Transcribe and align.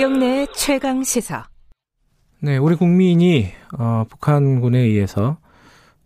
김경래 0.00 0.46
최강 0.54 1.04
시사. 1.04 1.44
네, 2.40 2.56
우리 2.56 2.74
국민이 2.74 3.48
어, 3.78 4.06
북한군에 4.08 4.78
의해서 4.78 5.36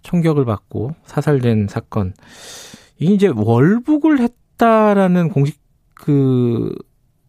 총격을 0.03 0.45
받고 0.45 0.97
사살된 1.05 1.69
사건. 1.69 2.13
이제 2.99 3.29
월북을 3.33 4.19
했다라는 4.19 5.29
공식 5.29 5.61
그 5.95 6.75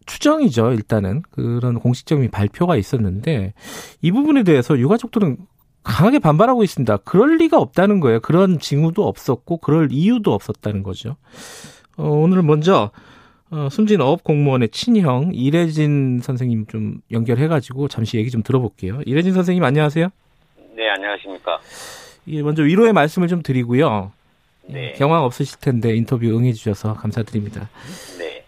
추정이죠. 0.06 0.72
일단은 0.72 1.22
그런 1.30 1.78
공식적인 1.78 2.32
발표가 2.32 2.74
있었는데 2.74 3.54
이 4.02 4.10
부분에 4.10 4.42
대해서 4.42 4.76
유가족들은 4.76 5.36
강하게 5.84 6.18
반발하고 6.18 6.64
있습니다. 6.64 6.96
그럴 7.04 7.36
리가 7.36 7.58
없다는 7.58 8.00
거예요. 8.00 8.18
그런 8.18 8.58
징후도 8.58 9.06
없었고 9.06 9.58
그럴 9.58 9.92
이유도 9.92 10.34
없었다는 10.34 10.82
거죠. 10.82 11.14
어, 11.96 12.08
오늘 12.08 12.42
먼저 12.42 12.90
어, 13.50 13.68
숨진 13.70 14.00
어업 14.00 14.24
공무원의 14.24 14.70
친형 14.70 15.30
이래진 15.32 16.20
선생님 16.22 16.66
좀 16.66 17.00
연결해가지고 17.12 17.88
잠시 17.88 18.16
얘기 18.16 18.30
좀 18.30 18.42
들어볼게요. 18.42 19.00
이래진 19.06 19.34
선생님 19.34 19.62
안녕하세요. 19.62 20.08
네 20.74 20.88
안녕하십니까. 20.88 21.60
예, 22.28 22.42
먼저 22.42 22.62
위로의 22.62 22.92
말씀을 22.92 23.28
좀 23.28 23.42
드리고요. 23.42 24.10
네. 24.68 24.92
경황 24.96 25.22
없으실 25.22 25.60
텐데 25.60 25.94
인터뷰 25.94 26.26
응해주셔서 26.26 26.94
감사드립니다. 26.94 27.68
네. 28.18 28.44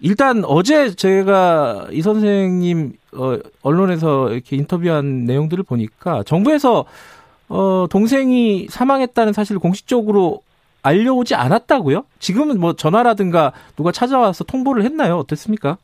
일단 0.00 0.44
어제 0.44 0.94
제가 0.94 1.88
이 1.90 2.02
선생님 2.02 2.92
어, 3.14 3.38
언론에서 3.62 4.32
이렇게 4.32 4.56
인터뷰한 4.56 5.24
내용들을 5.24 5.64
보니까 5.64 6.22
정부에서 6.24 6.84
어, 7.48 7.86
동생이 7.88 8.66
사망했다는 8.68 9.32
사실을 9.32 9.60
공식적으로 9.60 10.42
알려오지 10.86 11.34
않았다고요? 11.34 12.04
지금은 12.20 12.60
뭐 12.60 12.74
전화라든가 12.74 13.52
누가 13.74 13.90
찾아와서 13.90 14.44
통보를 14.44 14.84
했나요? 14.84 15.18
어땠습니까? 15.18 15.78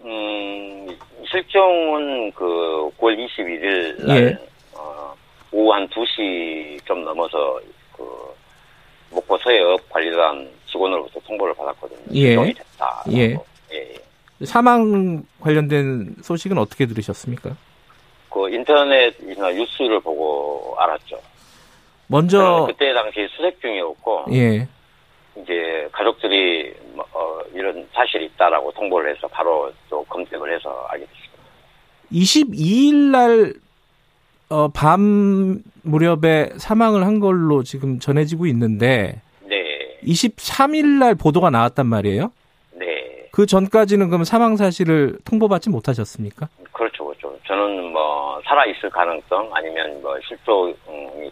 음 0.00 0.86
실종은 1.30 2.32
그 2.32 2.90
9월 2.98 3.16
21일 3.16 4.06
날 4.06 4.16
예. 4.18 4.38
어, 4.76 5.14
오후 5.52 5.72
한 5.72 5.86
2시 5.88 6.84
좀 6.84 7.04
넘어서 7.04 7.60
그 7.96 8.04
목포 9.10 9.38
서해업 9.38 9.88
관리단 9.90 10.48
직원으로부터 10.66 11.20
통보를 11.20 11.54
받았거든요. 11.54 12.00
예. 12.14 12.26
실종이 12.28 12.54
됐다. 12.54 13.04
예. 13.12 13.36
예. 13.72 14.44
사망 14.44 15.22
관련된 15.40 16.16
소식은 16.22 16.58
어떻게 16.58 16.86
들으셨습니까? 16.86 17.56
그 18.30 18.50
인터넷이나 18.50 19.50
뉴스를 19.52 20.00
보고 20.00 20.74
알았죠. 20.78 21.16
먼저 22.08 22.66
그때 22.68 22.92
당시 22.92 23.28
수색 23.36 23.60
중이었고 23.60 24.24
예. 24.32 24.66
이제 25.36 25.88
가족들이 25.92 26.74
뭐, 26.94 27.04
어, 27.12 27.40
이런 27.54 27.86
사실이 27.92 28.26
있다라고 28.26 28.72
통보를 28.72 29.14
해서 29.14 29.28
바로 29.28 29.72
또 29.88 30.02
검색을 30.04 30.54
해서 30.54 30.86
알게 30.90 31.06
됐습니다. 31.06 31.28
22일 32.12 32.94
날, 33.10 33.54
어, 34.48 34.68
밤 34.68 35.62
무렵에 35.82 36.50
사망을 36.56 37.04
한 37.06 37.20
걸로 37.20 37.62
지금 37.62 37.98
전해지고 37.98 38.46
있는데, 38.46 39.20
네, 39.42 39.98
23일 40.02 40.98
날 40.98 41.14
보도가 41.14 41.50
나왔단 41.50 41.86
말이에요? 41.86 42.32
네, 42.72 43.28
그 43.30 43.46
전까지는 43.46 44.08
그럼 44.08 44.24
사망 44.24 44.56
사실을 44.56 45.18
통보받지 45.24 45.70
못하셨습니까? 45.70 46.48
그렇죠. 47.28 47.40
저는 47.46 47.92
뭐 47.92 48.40
살아 48.44 48.64
있을 48.66 48.90
가능성 48.90 49.50
아니면 49.54 50.00
뭐 50.02 50.16
실종이 50.26 50.74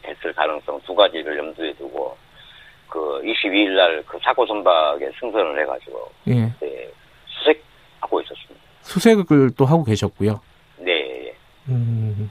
됐을 0.03 0.33
가능성 0.33 0.81
두 0.87 0.95
가지를 0.95 1.39
염두에 1.39 1.73
두고 1.75 2.17
그 2.89 3.21
22일 3.25 3.77
날 3.77 4.03
그 4.07 4.19
사고 4.23 4.47
선박에 4.47 5.11
승선을 5.21 5.61
해가지고 5.63 6.11
예. 6.29 6.35
네, 6.61 6.89
수색하고 7.27 8.21
있었습니다. 8.23 8.65
수색을 8.83 9.51
또 9.56 9.65
하고 9.65 9.85
계셨고요. 9.85 10.41
네, 10.79 11.35
음. 11.69 12.31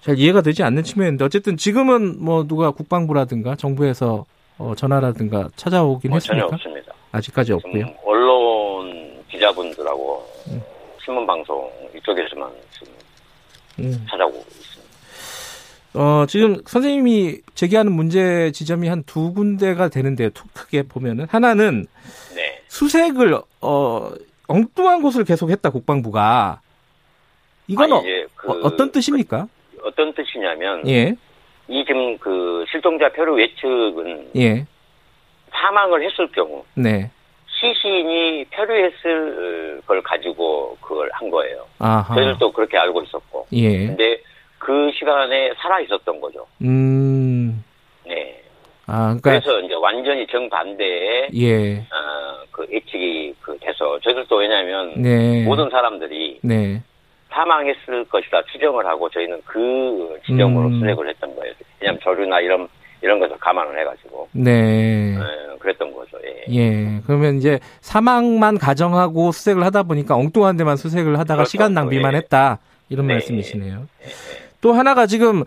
잘 0.00 0.18
이해가 0.18 0.40
되지 0.40 0.62
않는 0.62 0.82
측면인데, 0.82 1.24
어쨌든 1.26 1.56
지금은 1.58 2.22
뭐 2.24 2.44
누가 2.46 2.70
국방부라든가 2.70 3.54
정부에서 3.54 4.24
어, 4.58 4.74
전화라든가 4.74 5.48
찾아오긴 5.56 6.10
뭐 6.10 6.18
전혀 6.20 6.42
했습니까? 6.44 6.54
없습니다. 6.56 6.94
아직까지 7.12 7.52
없고요. 7.54 7.86
언론 8.04 9.22
기자분들하고 9.28 10.26
음. 10.48 10.62
신문 11.02 11.26
방송 11.26 11.70
이 11.89 11.89
쪽에서만 12.14 12.50
지금 12.72 12.92
음. 13.80 14.06
찾아오고 14.10 14.36
있습니다. 14.38 14.80
어, 15.94 16.26
지금 16.26 16.56
선생님이 16.66 17.38
제기하는 17.54 17.92
문제 17.92 18.50
지점이 18.52 18.88
한 18.88 19.02
두 19.04 19.32
군데가 19.32 19.88
되는데요. 19.88 20.30
투- 20.30 20.46
크게 20.54 20.82
보면은. 20.84 21.26
하나는 21.28 21.86
네, 22.34 22.62
수색을, 22.68 23.40
어, 23.60 24.10
엉뚱한 24.46 25.02
곳을 25.02 25.24
계속했다, 25.24 25.70
국방부가. 25.70 26.60
이건 27.66 27.92
아니, 27.92 28.22
어, 28.22 28.26
그 28.36 28.50
어, 28.66 28.76
떤 28.76 28.90
뜻입니까? 28.92 29.48
어떤 29.82 30.12
뜻이냐면 30.14 30.86
예, 30.88 31.14
이 31.68 31.84
지금 31.86 32.18
그 32.18 32.64
실종자 32.70 33.08
표류 33.10 33.40
예측은 33.40 34.30
예, 34.36 34.66
사망을 35.52 36.04
했을 36.04 36.30
경우 36.32 36.64
네. 36.74 37.10
시신이 37.60 38.46
표류했을 38.46 39.82
걸 39.86 40.02
가지고 40.02 40.76
그걸 40.80 41.10
한 41.12 41.30
거예요. 41.30 41.66
아하. 41.78 42.14
저희들도 42.14 42.52
그렇게 42.52 42.78
알고 42.78 43.02
있었고. 43.02 43.46
예. 43.52 43.86
근데 43.86 44.18
그 44.58 44.90
시간에 44.98 45.52
살아 45.58 45.80
있었던 45.80 46.20
거죠. 46.20 46.46
음, 46.62 47.62
네. 48.06 48.42
아, 48.86 49.16
그러니까, 49.20 49.30
그래서 49.30 49.60
이제 49.60 49.74
완전히 49.74 50.26
정반대의 50.26 51.28
예, 51.34 51.78
어, 51.78 52.44
그 52.50 52.66
예측이 52.70 53.34
그 53.40 53.56
돼서 53.60 53.98
저희들도 54.00 54.36
왜냐하면 54.36 54.94
네. 55.00 55.44
모든 55.44 55.70
사람들이 55.70 56.40
네. 56.42 56.82
사망했을 57.30 58.04
것이다 58.06 58.42
추정을 58.52 58.84
하고 58.86 59.08
저희는 59.08 59.40
그 59.44 60.18
지점으로 60.26 60.66
음. 60.66 60.80
수색을 60.80 61.08
했던 61.08 61.36
거예요. 61.36 61.54
왜냐하면 61.80 62.00
조류나 62.00 62.40
이런 62.40 62.68
이런 63.02 63.18
것을 63.18 63.36
감안을 63.38 63.78
해가지고 63.80 64.28
네. 64.32 65.14
예, 65.14 65.58
그랬던. 65.58 65.88
예. 65.88 65.99
예. 66.54 67.00
그러면 67.06 67.36
이제 67.36 67.60
사망만 67.80 68.58
가정하고 68.58 69.32
수색을 69.32 69.64
하다 69.64 69.84
보니까 69.84 70.16
엉뚱한 70.16 70.56
데만 70.56 70.76
수색을 70.76 71.18
하다가 71.18 71.36
그렇죠. 71.36 71.50
시간 71.50 71.74
낭비만 71.74 72.14
예. 72.14 72.18
했다. 72.18 72.58
이런 72.88 73.06
네. 73.06 73.14
말씀이시네요. 73.14 73.86
또 74.60 74.72
하나가 74.72 75.06
지금 75.06 75.44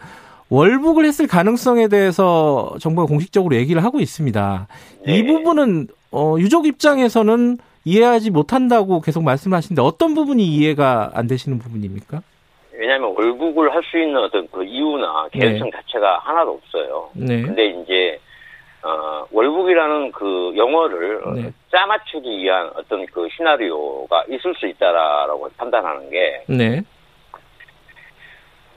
월북을 0.49 1.05
했을 1.05 1.27
가능성에 1.27 1.87
대해서 1.87 2.75
정부가 2.79 3.07
공식적으로 3.07 3.55
얘기를 3.55 3.83
하고 3.83 3.99
있습니다. 3.99 4.67
이 5.07 5.21
네. 5.21 5.25
부분은 5.25 5.87
어, 6.11 6.35
유족 6.39 6.67
입장에서는 6.67 7.57
이해하지 7.85 8.29
못한다고 8.31 9.01
계속 9.01 9.23
말씀하시는데 9.23 9.81
어떤 9.81 10.13
부분이 10.13 10.45
이해가 10.45 11.11
안 11.13 11.27
되시는 11.27 11.59
부분입니까? 11.59 12.21
왜냐하면 12.77 13.13
월북을 13.15 13.73
할 13.73 13.81
수 13.83 13.97
있는 13.99 14.17
어떤 14.17 14.47
그 14.51 14.63
이유나 14.63 15.27
개연성 15.31 15.69
자체가 15.71 16.19
하나도 16.19 16.51
없어요. 16.63 17.09
네. 17.13 17.41
근데 17.41 17.67
이제 17.67 18.19
어, 18.83 19.25
월북이라는 19.31 20.11
그 20.11 20.53
영어를 20.57 21.21
네. 21.35 21.51
짜맞추기 21.71 22.37
위한 22.39 22.69
어떤 22.75 23.05
그 23.07 23.27
시나리오가 23.35 24.25
있을 24.29 24.53
수 24.55 24.67
있다라고 24.67 25.49
판단하는 25.55 26.09
게 26.09 26.43
네. 26.47 26.81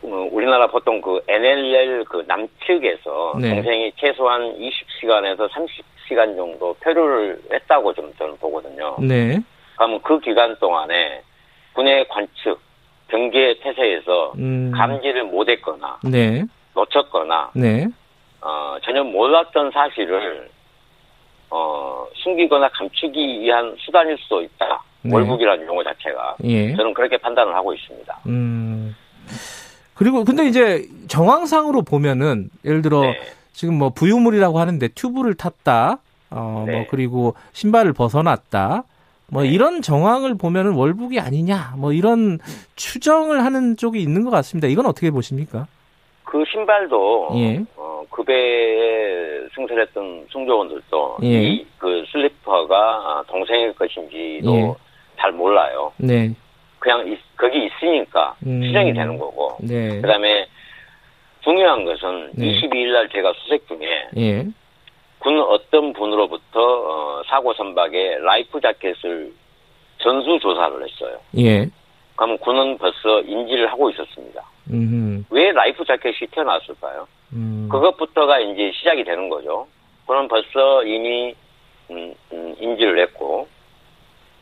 어, 0.02 0.28
우리나라 0.30 0.68
보통 0.68 1.00
그 1.00 1.20
NLL 1.26 2.04
그 2.04 2.24
남측에서 2.26 3.38
네. 3.40 3.50
동생이 3.50 3.92
최소한 3.96 4.56
20시간에서 4.56 5.48
30시간 5.50 6.36
정도 6.36 6.72
표류를 6.74 7.40
했다고 7.52 7.92
좀 7.94 8.12
저는 8.16 8.36
보거든요. 8.38 8.96
네. 9.00 9.40
그러면 9.74 10.00
그 10.02 10.20
기간 10.20 10.56
동안에 10.60 11.20
군의 11.72 12.06
관측, 12.06 12.60
경계 13.08 13.58
태세에서 13.58 14.34
음. 14.38 14.70
감지를 14.72 15.24
못했거나 15.24 15.98
네. 16.04 16.44
놓쳤거나 16.74 17.50
네. 17.54 17.88
어, 18.40 18.76
전혀 18.82 19.02
몰랐던 19.02 19.70
사실을 19.72 20.48
어, 21.50 22.06
숨기거나 22.14 22.68
감추기 22.70 23.40
위한 23.40 23.74
수단일 23.78 24.16
수도 24.18 24.42
있다. 24.42 24.82
네. 25.02 25.14
월북이라는 25.14 25.66
용어 25.66 25.82
자체가 25.84 26.36
예. 26.44 26.74
저는 26.74 26.92
그렇게 26.94 27.16
판단을 27.16 27.54
하고 27.54 27.72
있습니다. 27.72 28.18
음. 28.26 28.96
그리고 29.94 30.24
근데 30.24 30.46
이제 30.46 30.86
정황상으로 31.08 31.82
보면은 31.82 32.50
예를 32.64 32.82
들어 32.82 33.00
네. 33.02 33.20
지금 33.52 33.78
뭐 33.78 33.90
부유물이라고 33.90 34.58
하는데 34.58 34.88
튜브를 34.88 35.34
탔다. 35.34 35.98
어, 36.30 36.64
네. 36.66 36.72
뭐 36.72 36.86
그리고 36.90 37.34
신발을 37.52 37.92
벗어났다. 37.92 38.84
뭐 39.28 39.42
네. 39.42 39.48
이런 39.48 39.82
정황을 39.82 40.36
보면은 40.36 40.74
월북이 40.74 41.18
아니냐. 41.18 41.74
뭐 41.78 41.92
이런 41.92 42.38
추정을 42.74 43.44
하는 43.44 43.76
쪽이 43.76 44.00
있는 44.00 44.24
것 44.24 44.30
같습니다. 44.30 44.68
이건 44.68 44.86
어떻게 44.86 45.10
보십니까? 45.10 45.66
그 46.24 46.44
신발도 46.46 47.30
예. 47.36 47.64
어, 47.96 48.04
그 48.10 48.22
배에 48.22 49.40
승선했던 49.54 50.26
승조원들도 50.32 51.16
예. 51.22 51.28
이 51.28 51.66
그 51.78 52.04
슬리퍼가 52.10 53.24
동생의 53.28 53.74
것인지도 53.74 54.56
예. 54.56 54.74
잘 55.18 55.32
몰라요. 55.32 55.92
네. 55.98 56.30
그냥 56.78 57.06
있- 57.08 57.18
거기 57.36 57.66
있으니까 57.66 58.34
음. 58.46 58.62
추정이 58.62 58.92
되는 58.92 59.16
거고. 59.18 59.56
네. 59.60 60.00
그다음에 60.00 60.46
중요한 61.42 61.84
것은 61.84 62.30
네. 62.34 62.46
22일 62.60 62.92
날 62.92 63.08
제가 63.08 63.32
수색 63.34 63.66
중에 63.68 64.08
예. 64.16 64.44
군 65.18 65.40
어떤 65.40 65.92
분으로부터 65.92 66.60
어, 66.60 67.22
사고 67.26 67.52
선박에 67.54 68.18
life 68.20 68.60
jacket을 68.60 69.32
전수 69.98 70.38
조사를 70.40 70.82
했어요. 70.84 71.18
예. 71.38 71.66
그러면 72.16 72.38
군은 72.38 72.78
벌써 72.78 73.20
인지를 73.20 73.70
하고 73.70 73.90
있었습니다. 73.90 74.42
음. 74.72 75.24
왜 75.30 75.52
life 75.52 75.84
jacket이 75.84 76.28
튀어나왔을까요? 76.32 77.06
음. 77.36 77.68
그것부터가 77.70 78.40
이제 78.40 78.72
시작이 78.74 79.04
되는 79.04 79.28
거죠. 79.28 79.68
그럼 80.06 80.26
벌써 80.28 80.82
이미 80.84 81.34
음, 81.90 82.14
음, 82.32 82.54
인지를 82.58 82.98
했고 83.00 83.46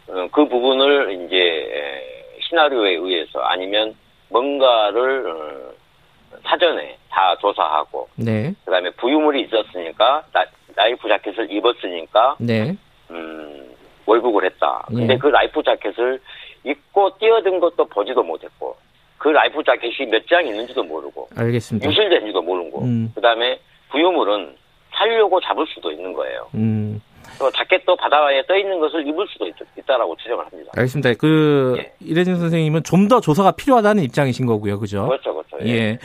어, 0.09 0.29
그 0.33 0.47
부분을 0.47 1.25
이제 1.25 1.37
에, 1.37 2.41
시나리오에 2.41 2.93
의해서 2.93 3.41
아니면 3.41 3.95
뭔가를 4.29 5.27
어, 5.27 6.39
사전에 6.45 6.97
다 7.11 7.37
조사하고 7.41 8.09
네. 8.17 8.55
그다음에 8.65 8.91
부유물이 8.91 9.43
있었으니까 9.43 10.25
라, 10.33 10.47
life 10.75 11.09
jacket을 11.09 11.51
입었으니까 11.51 12.37
네. 12.39 12.77
음, 13.11 13.75
월북을 14.07 14.45
했다. 14.45 14.85
근데 14.89 15.15
예. 15.15 15.19
그 15.19 15.29
life 15.29 15.63
jacket을 15.63 16.21
입고 16.65 17.19
뛰어든 17.19 17.61
것도 17.61 17.87
보지도 17.87 18.23
못했고 18.23 18.77
그 19.25 19.31
life 19.31 19.63
jacket이 19.65 20.11
몇 20.11 20.23
장 20.29 20.47
있는지도 20.47 20.85
모르고 20.85 21.27
알겠습니다. 21.35 21.89
유실된지도 21.89 22.43
모르고 22.43 22.83
음. 22.83 23.11
그다음에 23.15 23.59
부유물은 23.91 24.55
살려고 24.95 25.41
잡을 25.41 25.67
수도 25.67 25.91
있는 25.91 26.13
거예요. 26.13 26.47
음. 26.55 27.01
또 27.39 27.51
자켓도 27.51 27.97
바다에 27.97 28.45
떠 28.47 28.55
있는 28.55 28.79
것을 28.81 29.07
입을 29.09 29.27
수도 29.33 29.47
있, 29.47 29.55
다라고 29.87 30.15
추정을 30.17 30.45
합니다. 30.45 30.71
알겠습니다. 30.77 31.15
그 31.15 31.75
예. 31.79 31.93
이래진 32.01 32.37
선생님은 32.37 32.83
좀 32.85 33.09
더 33.09 33.19
조사가 33.23 33.53
필요하다는 33.53 34.03
입장이신 34.03 34.45
거고요. 34.45 34.79
그죠? 34.79 35.07
그렇죠, 35.09 35.35
그렇죠. 35.35 35.67
예. 35.67 35.99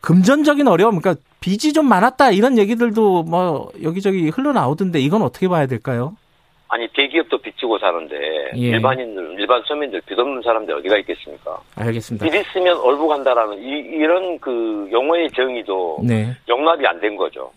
금전적인 0.00 0.66
어려움, 0.66 1.00
그러니까 1.00 1.22
빚이 1.40 1.72
좀 1.72 1.88
많았다 1.88 2.32
이런 2.32 2.58
얘기들도 2.58 3.22
뭐 3.22 3.70
여기저기 3.82 4.28
흘러나오던데 4.28 4.98
이건 5.00 5.22
어떻게 5.22 5.46
봐야 5.46 5.66
될까요? 5.66 6.16
아니 6.68 6.88
대기업도 6.88 7.38
빚지고 7.38 7.78
사는데 7.78 8.16
예. 8.56 8.60
일반인들, 8.60 9.36
일반 9.38 9.62
서민들 9.66 10.00
빚 10.04 10.18
없는 10.18 10.42
사람들 10.42 10.74
어디가 10.74 10.96
있겠습니까? 10.98 11.58
알겠습니다. 11.76 12.26
빚 12.26 12.34
있으면 12.40 12.76
얼부간다라는 12.78 13.58
이, 13.62 13.98
런 14.04 14.38
그 14.40 14.88
용어의 14.90 15.30
정의도 15.30 15.98
네. 16.02 16.32
용납이 16.48 16.84
안 16.86 17.00
된 17.00 17.16
거죠. 17.16 17.50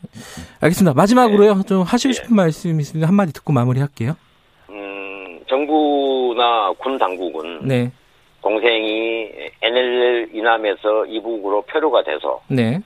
알겠습니다. 0.61 0.93
마지막으로요. 0.95 1.63
좀 1.67 1.81
하시고 1.81 2.09
예. 2.09 2.13
싶은 2.13 2.35
말씀 2.35 2.79
있으면 2.79 3.07
한 3.07 3.15
마디 3.15 3.33
듣고 3.33 3.51
마무리할게요. 3.51 4.15
음, 4.69 5.39
정부나 5.47 6.71
군 6.77 6.97
당국은 6.97 7.67
네. 7.67 7.91
동생이 8.41 9.29
NLL 9.61 10.29
이남에서 10.33 11.05
이북으로 11.07 11.61
표류가 11.63 12.03
돼서 12.03 12.39
네. 12.47 12.79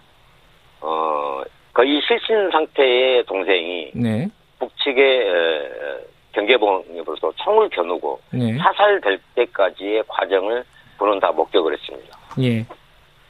어 0.81 1.41
거의 1.73 2.01
실신 2.07 2.49
상태의 2.51 3.25
동생이 3.25 3.91
네. 3.93 4.27
북측의 4.59 5.19
에, 5.19 6.12
경계봉으로서 6.33 7.31
총을 7.38 7.69
겨누고 7.69 8.19
네. 8.31 8.57
사살될 8.57 9.19
때까지의 9.35 10.03
과정을 10.07 10.63
군은 10.97 11.19
다 11.19 11.31
목격을 11.31 11.74
했습니다. 11.74 12.18
예. 12.41 12.65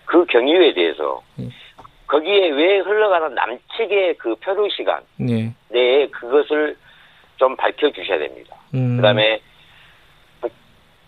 그 0.05 0.25
경위에 0.25 0.73
대해서 0.73 1.21
예. 1.39 1.49
거기에 2.07 2.49
왜 2.49 2.79
흘러가는 2.79 3.33
남측의 3.33 4.15
그 4.17 4.35
표류 4.35 4.69
시간 4.69 5.01
네. 5.17 5.53
내에 5.69 6.07
그것을 6.07 6.77
좀 7.37 7.55
밝혀 7.55 7.91
주셔야 7.91 8.19
됩니다. 8.19 8.55
음. 8.73 8.97
그다음에 8.97 9.39
북, 10.39 10.51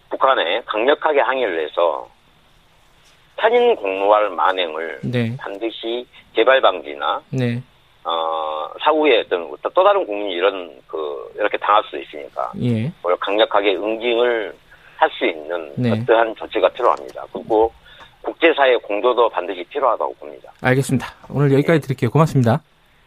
북한에 0.10 0.62
강력하게 0.66 1.22
항의를 1.22 1.66
해서 1.68 2.10
편인 3.38 3.76
공로할 3.76 4.30
만행을 4.30 5.02
네. 5.04 5.36
반드시 5.38 6.08
재발 6.36 6.62
방지나 6.62 7.22
네. 7.30 7.62
어, 8.06 8.70
사후에 8.82 9.22
어떤 9.22 9.50
또 9.74 9.84
다른 9.84 10.06
국민이 10.06 10.34
이런 10.34 10.72
그 10.88 11.34
이렇게 11.36 11.58
당할 11.58 11.84
수 11.90 11.98
있으니까 11.98 12.52
예. 12.62 12.92
오히려 13.04 13.18
강력하게 13.20 13.76
응징을 13.76 14.54
할 14.98 15.10
수 15.12 15.26
있는 15.26 15.72
네. 15.76 15.92
어떠한 15.92 16.36
조치가 16.36 16.70
필요합니다. 16.70 17.26
그리고 17.32 17.72
국제사회 18.22 18.76
공조도 18.78 19.30
반드시 19.30 19.64
필요하다고 19.66 20.16
봅니다. 20.16 20.52
알겠습니다. 20.62 21.08
오늘 21.30 21.52
여기까지 21.54 21.82
드릴게요. 21.82 22.10
고맙습니다. 22.10 22.62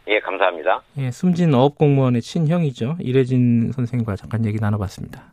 예, 0.07 0.21
감사합니다. 0.21 0.81
예, 0.99 1.11
숨진 1.11 1.53
어업공무원의 1.55 2.23
친형이죠. 2.23 2.97
이래진 3.01 3.73
선생과 3.73 4.17
잠깐 4.17 4.45
얘기 4.47 4.59
나눠봤습니다. 4.61 5.33